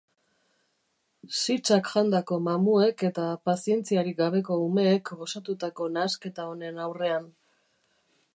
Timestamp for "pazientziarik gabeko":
3.51-4.59